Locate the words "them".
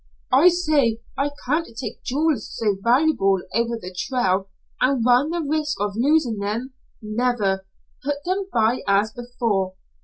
6.39-6.73, 8.25-8.47